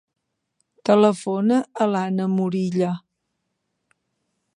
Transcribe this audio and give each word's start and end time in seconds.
Telefona 0.89 1.59
a 1.85 1.87
l'Ana 1.91 2.27
Morilla. 2.37 2.89